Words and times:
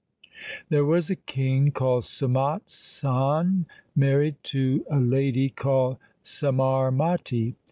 There 0.69 0.83
was 0.83 1.11
a 1.11 1.15
king 1.15 1.71
called 1.71 2.05
Sumat 2.05 2.71
Sain 2.71 3.67
married 3.95 4.37
to 4.45 4.83
a 4.89 4.99
lady 4.99 5.49
called 5.49 5.99
Samarmati. 6.23 7.53